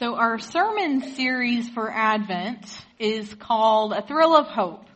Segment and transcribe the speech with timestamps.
[0.00, 2.66] So our sermon series for Advent
[2.98, 4.86] is called A Thrill of Hope.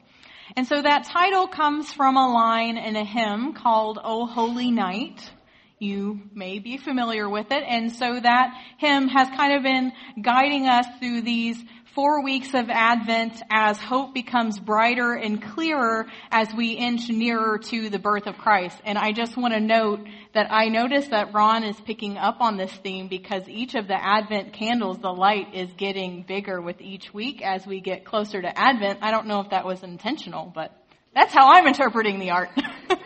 [0.56, 5.30] And so that title comes from a line in a hymn called O Holy Night.
[5.78, 7.62] You may be familiar with it.
[7.64, 11.62] And so that hymn has kind of been guiding us through these
[11.94, 17.90] four weeks of Advent as hope becomes brighter and clearer as we inch nearer to
[17.90, 18.78] the birth of Christ.
[18.84, 20.00] And I just want to note
[20.34, 23.96] that I noticed that Ron is picking up on this theme because each of the
[23.96, 28.58] Advent candles, the light is getting bigger with each week as we get closer to
[28.58, 29.00] Advent.
[29.02, 30.72] I don't know if that was intentional, but
[31.14, 32.50] that's how I'm interpreting the art.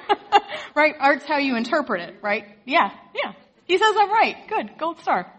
[0.74, 0.94] right?
[0.98, 2.44] Art's how you interpret it, right?
[2.64, 3.32] Yeah, yeah.
[3.64, 4.36] He says I'm right.
[4.48, 4.78] Good.
[4.78, 5.32] Gold star.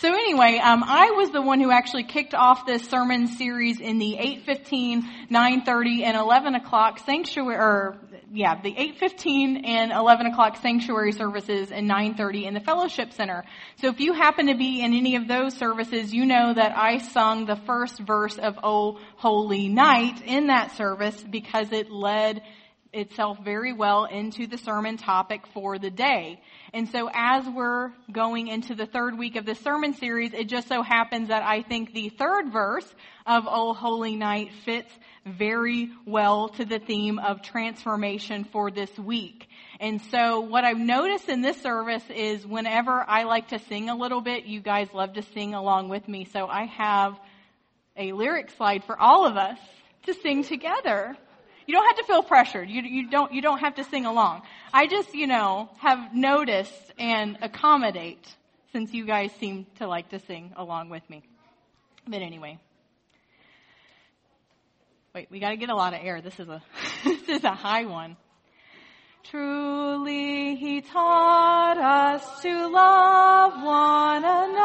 [0.00, 3.98] So anyway, um, I was the one who actually kicked off this sermon series in
[3.98, 7.98] the 8:15, 9:30, and 11 o'clock sanctuary, or
[8.32, 13.44] yeah, the 8:15 and 11 o'clock sanctuary services and 9:30 in the fellowship center.
[13.76, 16.96] So if you happen to be in any of those services, you know that I
[16.96, 22.40] sung the first verse of "O Holy Night" in that service because it led
[22.92, 26.40] itself very well into the sermon topic for the day.
[26.72, 30.68] And so as we're going into the third week of the sermon series, it just
[30.68, 32.94] so happens that I think the third verse
[33.26, 34.92] of O Holy Night fits
[35.24, 39.48] very well to the theme of transformation for this week.
[39.78, 43.96] And so what I've noticed in this service is whenever I like to sing a
[43.96, 46.24] little bit, you guys love to sing along with me.
[46.24, 47.18] So I have
[47.96, 49.58] a lyric slide for all of us
[50.06, 51.16] to sing together.
[51.70, 52.68] You don't have to feel pressured.
[52.68, 54.42] You, you don't, you don't have to sing along.
[54.74, 58.26] I just, you know, have noticed and accommodate
[58.72, 61.22] since you guys seem to like to sing along with me.
[62.08, 62.58] But anyway.
[65.14, 66.20] Wait, we gotta get a lot of air.
[66.20, 66.60] This is a,
[67.04, 68.16] this is a high one.
[69.22, 74.60] Truly he taught us to love one another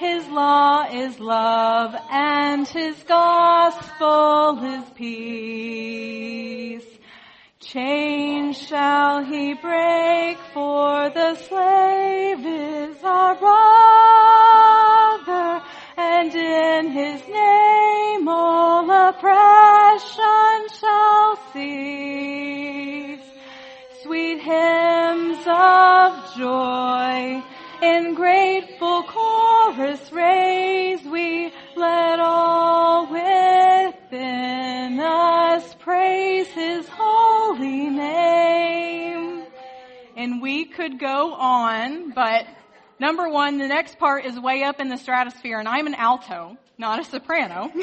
[0.00, 0.26] his
[0.92, 6.84] is love and His gospel is peace.
[7.60, 13.64] Chains shall He break for the slave is our brother
[15.96, 23.20] and in His name all oppression shall cease.
[24.02, 27.42] Sweet hymns of joy
[27.82, 28.73] in grateful
[42.98, 46.56] number one, the next part is way up in the stratosphere and I'm an alto,
[46.78, 47.70] not a soprano.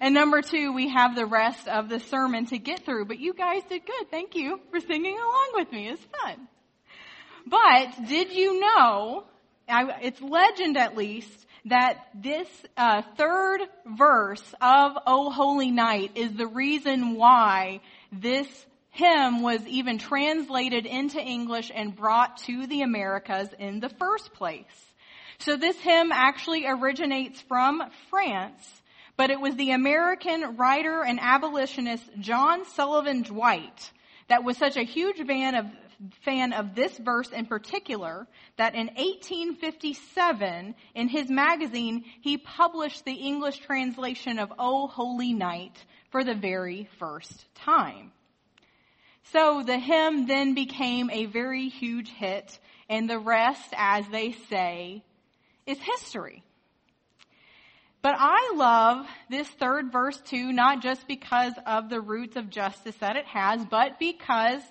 [0.00, 3.06] And number two, we have the rest of the sermon to get through.
[3.06, 4.10] But you guys did good.
[4.10, 5.88] Thank you for singing along with me.
[5.88, 6.48] It's fun.
[7.46, 9.24] But did you know,
[9.68, 16.32] I, it's legend at least, that this uh, third verse of O Holy Night is
[16.32, 17.80] the reason why
[18.12, 18.48] this
[18.98, 24.64] hymn was even translated into English and brought to the Americas in the first place.
[25.38, 28.82] So this hymn actually originates from France,
[29.16, 33.92] but it was the American writer and abolitionist John Sullivan Dwight
[34.26, 35.66] that was such a huge fan of
[36.24, 43.14] fan of this verse in particular that in 1857 in his magazine he published the
[43.14, 48.12] English translation of O Holy Night for the very first time.
[49.32, 52.58] So the hymn then became a very huge hit
[52.88, 55.04] and the rest, as they say,
[55.66, 56.42] is history.
[58.00, 62.96] But I love this third verse too, not just because of the roots of justice
[62.96, 64.62] that it has, but because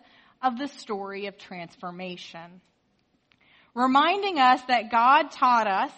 [0.41, 2.61] of the story of transformation.
[3.75, 5.91] Reminding us that God taught us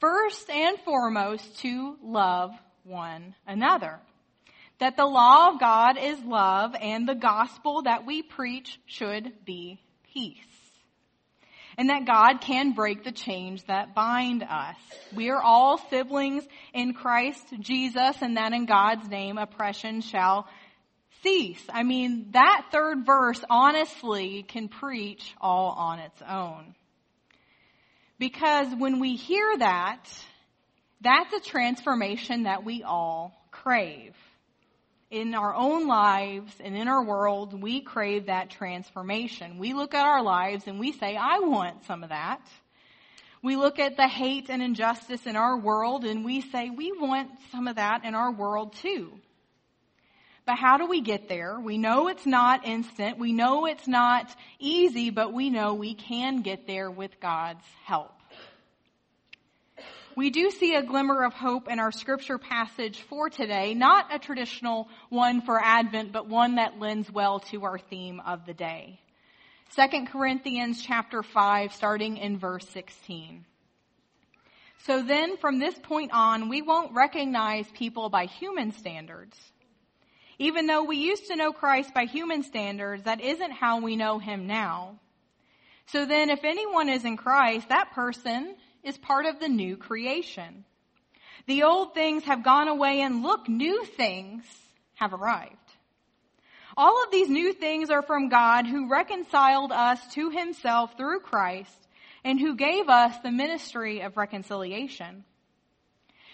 [0.00, 2.52] first and foremost to love
[2.84, 3.98] one another.
[4.78, 9.80] That the law of God is love and the gospel that we preach should be
[10.12, 10.36] peace.
[11.78, 14.76] And that God can break the chains that bind us.
[15.14, 20.46] We are all siblings in Christ Jesus and that in God's name oppression shall
[21.22, 21.62] cease.
[21.70, 26.74] I mean, that third verse honestly can preach all on its own.
[28.18, 30.04] Because when we hear that,
[31.02, 34.14] that's a transformation that we all crave.
[35.10, 39.58] In our own lives and in our world, we crave that transformation.
[39.58, 42.40] We look at our lives and we say, I want some of that.
[43.42, 47.30] We look at the hate and injustice in our world and we say, we want
[47.52, 49.12] some of that in our world too.
[50.44, 51.58] But how do we get there?
[51.60, 53.18] We know it's not instant.
[53.18, 58.15] We know it's not easy, but we know we can get there with God's help.
[60.16, 64.18] We do see a glimmer of hope in our scripture passage for today, not a
[64.18, 68.98] traditional one for Advent, but one that lends well to our theme of the day.
[69.76, 73.44] 2 Corinthians chapter 5, starting in verse 16.
[74.86, 79.36] So then, from this point on, we won't recognize people by human standards.
[80.38, 84.18] Even though we used to know Christ by human standards, that isn't how we know
[84.18, 84.98] him now.
[85.88, 88.54] So then, if anyone is in Christ, that person
[88.86, 90.64] is part of the new creation.
[91.46, 94.44] The old things have gone away and look, new things
[94.94, 95.56] have arrived.
[96.76, 101.76] All of these new things are from God who reconciled us to himself through Christ
[102.22, 105.24] and who gave us the ministry of reconciliation.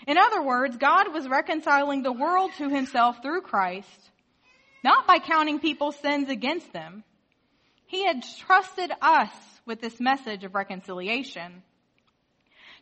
[0.07, 4.11] In other words, God was reconciling the world to himself through Christ,
[4.85, 7.05] not by counting people's sins against them.
[7.87, 9.31] He had trusted us
[9.65, 11.63] with this message of reconciliation.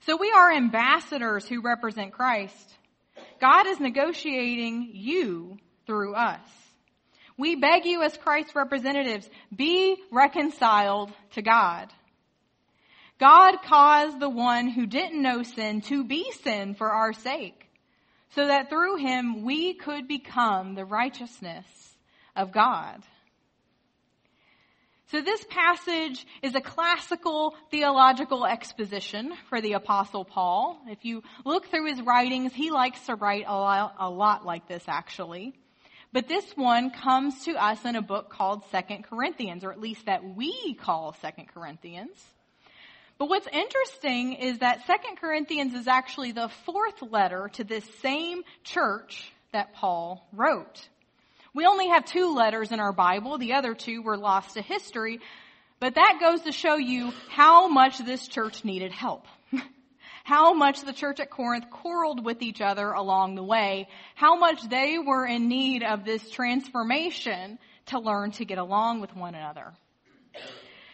[0.06, 2.76] So we are ambassadors who represent Christ.
[3.40, 6.40] God is negotiating you through us.
[7.36, 11.88] We beg you as Christ's representatives, be reconciled to God.
[13.18, 17.66] God caused the one who didn't know sin to be sin for our sake,
[18.34, 21.66] so that through him we could become the righteousness
[22.34, 23.02] of God.
[25.10, 30.80] So this passage is a classical theological exposition for the apostle Paul.
[30.88, 34.68] If you look through his writings, he likes to write a lot, a lot like
[34.68, 35.52] this actually.
[36.12, 40.06] But this one comes to us in a book called Second Corinthians, or at least
[40.06, 42.16] that we call Second Corinthians.
[43.18, 48.42] But what's interesting is that Second Corinthians is actually the fourth letter to this same
[48.62, 50.88] church that Paul wrote.
[51.52, 53.38] We only have two letters in our Bible.
[53.38, 55.20] The other two were lost to history.
[55.80, 59.26] But that goes to show you how much this church needed help.
[60.24, 63.88] how much the church at Corinth quarreled with each other along the way.
[64.14, 69.16] How much they were in need of this transformation to learn to get along with
[69.16, 69.72] one another.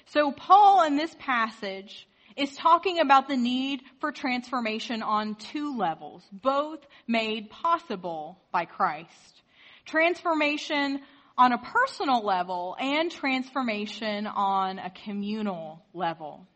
[0.06, 6.23] So Paul in this passage is talking about the need for transformation on two levels,
[6.32, 9.43] both made possible by Christ
[9.87, 11.00] transformation
[11.38, 16.47] on a personal level and transformation on a communal level.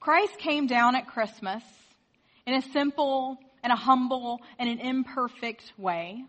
[0.00, 1.62] Christ came down at Christmas
[2.46, 6.24] in a simple and a humble and an imperfect way.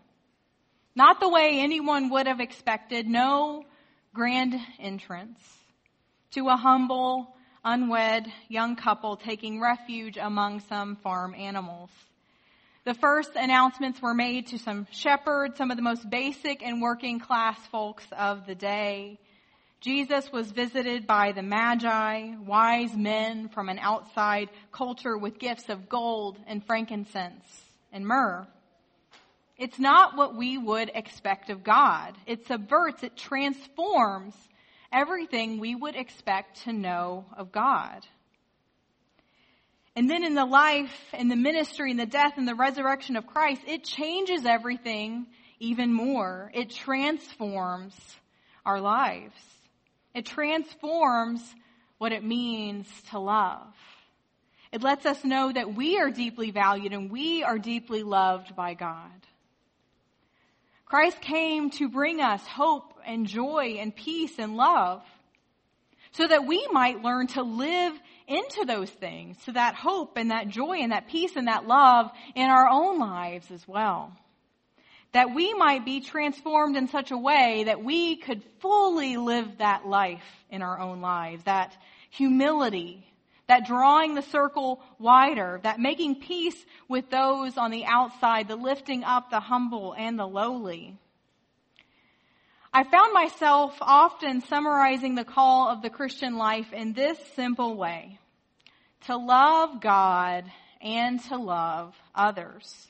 [0.96, 3.64] Not the way anyone would have expected, no
[4.12, 5.38] grand entrance.
[6.32, 7.34] To a humble,
[7.64, 11.90] unwed young couple taking refuge among some farm animals.
[12.90, 17.20] The first announcements were made to some shepherds, some of the most basic and working
[17.20, 19.20] class folks of the day.
[19.80, 25.88] Jesus was visited by the Magi, wise men from an outside culture with gifts of
[25.88, 28.48] gold and frankincense and myrrh.
[29.56, 32.16] It's not what we would expect of God.
[32.26, 34.34] It subverts, it transforms
[34.92, 38.04] everything we would expect to know of God.
[40.00, 43.26] And then in the life and the ministry and the death and the resurrection of
[43.26, 45.26] Christ, it changes everything
[45.58, 46.50] even more.
[46.54, 47.94] It transforms
[48.64, 49.38] our lives.
[50.14, 51.42] It transforms
[51.98, 53.74] what it means to love.
[54.72, 58.72] It lets us know that we are deeply valued and we are deeply loved by
[58.72, 59.10] God.
[60.86, 65.02] Christ came to bring us hope and joy and peace and love
[66.12, 67.92] so that we might learn to live
[68.30, 72.10] into those things, to that hope and that joy and that peace and that love
[72.34, 74.12] in our own lives as well.
[75.12, 79.86] That we might be transformed in such a way that we could fully live that
[79.86, 81.76] life in our own lives, that
[82.10, 83.04] humility,
[83.48, 89.02] that drawing the circle wider, that making peace with those on the outside, the lifting
[89.02, 90.96] up the humble and the lowly.
[92.72, 98.20] I found myself often summarizing the call of the Christian life in this simple way
[99.06, 100.44] to love God
[100.80, 102.86] and to love others.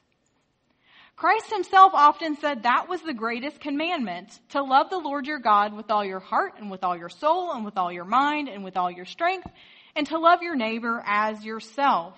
[1.16, 5.74] Christ himself often said that was the greatest commandment, to love the Lord your God
[5.74, 8.62] with all your heart and with all your soul and with all your mind and
[8.62, 9.48] with all your strength,
[9.96, 12.14] and to love your neighbor as yourself.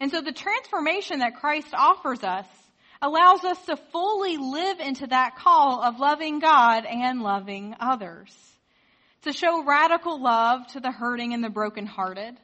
[0.00, 2.46] And so the transformation that Christ offers us
[3.02, 8.34] allows us to fully live into that call of loving God and loving others.
[9.22, 12.36] To show radical love to the hurting and the brokenhearted,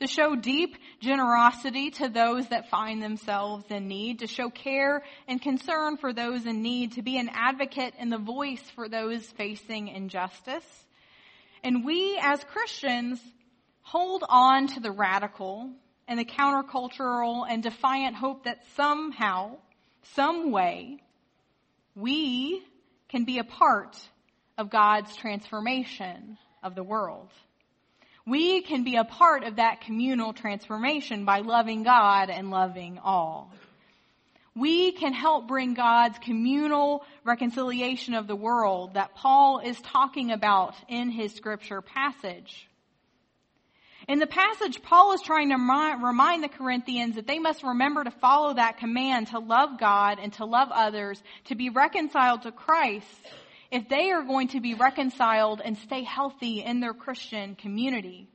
[0.00, 5.40] to show deep generosity to those that find themselves in need, to show care and
[5.40, 9.88] concern for those in need, to be an advocate and the voice for those facing
[9.88, 10.66] injustice.
[11.64, 13.18] And we as Christians
[13.80, 15.70] hold on to the radical
[16.06, 19.56] and the countercultural and defiant hope that somehow,
[20.14, 21.02] some way,
[21.94, 22.62] we
[23.08, 23.96] can be a part
[24.58, 27.28] of God's transformation of the world.
[28.26, 33.52] We can be a part of that communal transformation by loving God and loving all.
[34.56, 40.74] We can help bring God's communal reconciliation of the world that Paul is talking about
[40.88, 42.66] in his scripture passage.
[44.08, 48.12] In the passage, Paul is trying to remind the Corinthians that they must remember to
[48.12, 53.06] follow that command to love God and to love others, to be reconciled to Christ,
[53.72, 58.28] if they are going to be reconciled and stay healthy in their Christian community.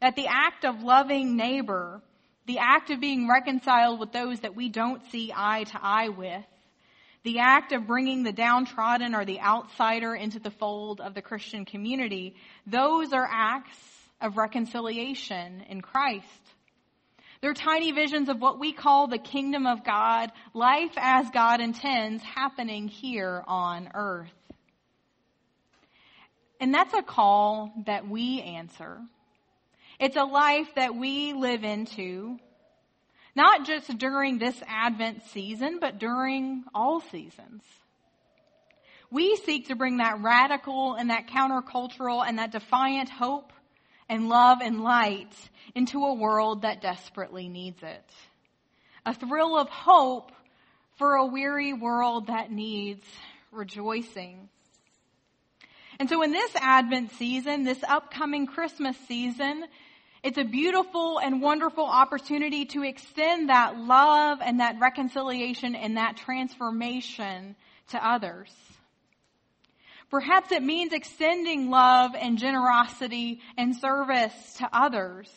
[0.00, 2.02] That the act of loving neighbor,
[2.46, 6.44] the act of being reconciled with those that we don't see eye to eye with,
[7.22, 11.64] the act of bringing the downtrodden or the outsider into the fold of the Christian
[11.64, 12.34] community,
[12.66, 13.93] those are acts
[14.24, 16.26] of reconciliation in Christ.
[17.42, 22.22] They're tiny visions of what we call the kingdom of God, life as God intends
[22.22, 24.32] happening here on earth.
[26.58, 28.98] And that's a call that we answer.
[30.00, 32.38] It's a life that we live into,
[33.36, 37.62] not just during this Advent season, but during all seasons.
[39.10, 43.52] We seek to bring that radical and that countercultural and that defiant hope
[44.14, 45.34] and love and light
[45.74, 48.10] into a world that desperately needs it.
[49.04, 50.30] A thrill of hope
[50.96, 53.04] for a weary world that needs
[53.50, 54.48] rejoicing.
[55.98, 59.64] And so in this Advent season, this upcoming Christmas season,
[60.22, 66.16] it's a beautiful and wonderful opportunity to extend that love and that reconciliation and that
[66.16, 67.56] transformation
[67.90, 68.50] to others.
[70.14, 75.28] Perhaps it means extending love and generosity and service to others.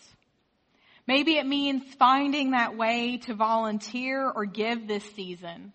[1.07, 5.73] Maybe it means finding that way to volunteer or give this season.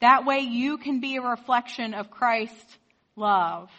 [0.00, 2.78] That way you can be a reflection of Christ's
[3.16, 3.70] love.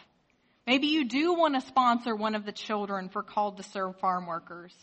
[0.68, 4.26] Maybe you do want to sponsor one of the children for Called to Serve farm
[4.26, 4.74] workers.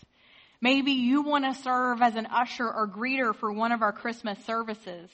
[0.63, 4.43] Maybe you want to serve as an usher or greeter for one of our Christmas
[4.47, 5.11] services.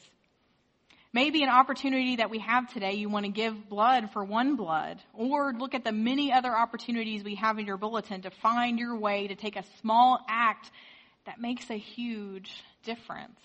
[1.12, 5.54] Maybe an opportunity that we have today, you want to give blood for OneBlood, or
[5.54, 9.28] look at the many other opportunities we have in your bulletin to find your way
[9.28, 10.70] to take a small act
[11.24, 12.52] that makes a huge
[12.84, 13.40] difference.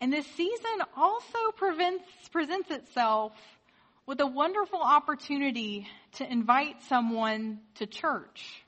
[0.00, 3.32] And this season also presents itself
[4.06, 8.62] with a wonderful opportunity to invite someone to church.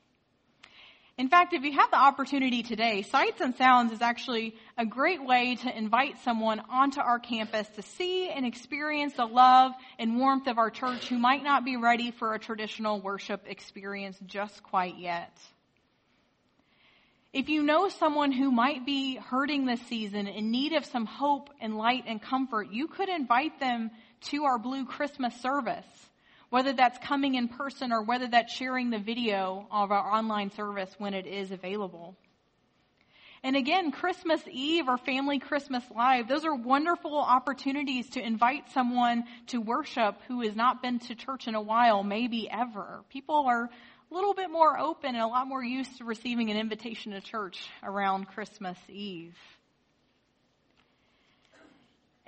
[1.19, 5.21] In fact, if you have the opportunity today, Sights and Sounds is actually a great
[5.21, 10.47] way to invite someone onto our campus to see and experience the love and warmth
[10.47, 14.97] of our church who might not be ready for a traditional worship experience just quite
[14.97, 15.37] yet.
[17.33, 21.49] If you know someone who might be hurting this season in need of some hope
[21.59, 23.91] and light and comfort, you could invite them
[24.29, 25.85] to our Blue Christmas service
[26.49, 30.93] whether that's coming in person or whether that's sharing the video of our online service
[30.97, 32.15] when it is available.
[33.41, 39.23] And again, Christmas Eve or Family Christmas Live, those are wonderful opportunities to invite someone
[39.47, 43.01] to worship who has not been to church in a while, maybe ever.
[43.09, 43.69] People are
[44.11, 47.21] a little bit more open and a lot more used to receiving an invitation to
[47.21, 49.37] church around Christmas Eve.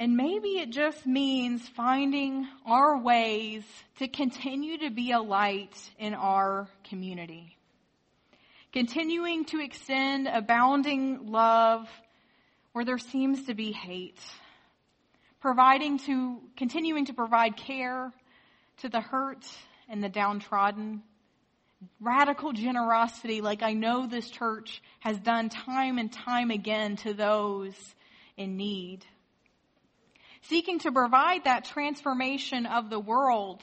[0.01, 3.63] And maybe it just means finding our ways
[3.99, 7.55] to continue to be a light in our community.
[8.73, 11.87] Continuing to extend abounding love
[12.71, 14.17] where there seems to be hate.
[15.39, 18.11] Providing to, continuing to provide care
[18.77, 19.45] to the hurt
[19.87, 21.03] and the downtrodden.
[21.99, 27.75] Radical generosity like I know this church has done time and time again to those
[28.35, 29.05] in need
[30.43, 33.61] seeking to provide that transformation of the world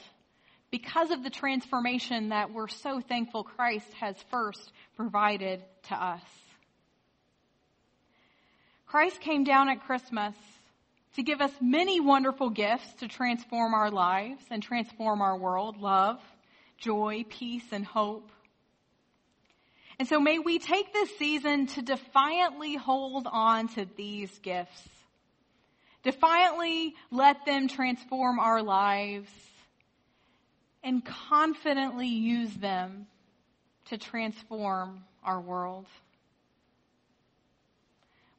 [0.71, 6.21] because of the transformation that we're so thankful Christ has first provided to us.
[8.85, 10.35] Christ came down at Christmas
[11.15, 16.19] to give us many wonderful gifts to transform our lives and transform our world love,
[16.77, 18.31] joy, peace, and hope.
[19.97, 24.87] And so may we take this season to defiantly hold on to these gifts
[26.09, 29.29] Defiantly let them transform our lives
[30.83, 33.05] and confidently use them
[33.89, 35.85] to transform our world.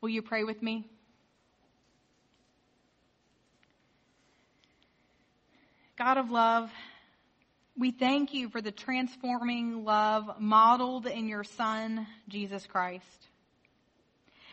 [0.00, 0.84] Will you pray with me?
[5.96, 6.72] God of love,
[7.78, 13.29] We thank you for the transforming love modeled in your Son, Jesus Christ.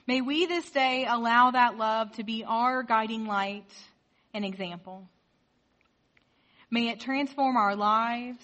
[0.08, 3.70] May we this day allow that love to be our guiding light
[4.34, 5.06] and example.
[6.72, 8.42] May it transform our lives,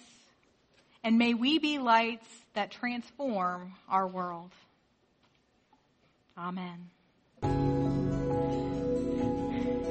[1.06, 4.52] and may we be lights that transform our world.
[6.38, 6.90] Amen.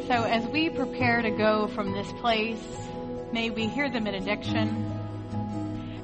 [0.09, 2.63] So as we prepare to go from this place,
[3.33, 4.91] may we hear the benediction.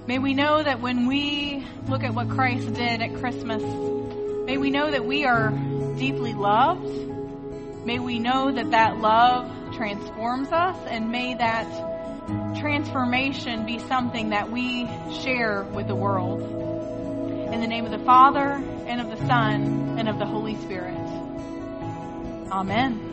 [0.07, 3.63] May we know that when we look at what Christ did at Christmas,
[4.49, 5.51] may we know that we are
[5.99, 6.89] deeply loved.
[7.85, 14.51] May we know that that love transforms us and may that transformation be something that
[14.51, 14.89] we
[15.23, 16.41] share with the world.
[17.53, 20.97] In the name of the Father and of the Son and of the Holy Spirit.
[22.51, 23.08] Amen.